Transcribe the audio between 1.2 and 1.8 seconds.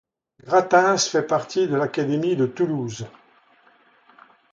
partie de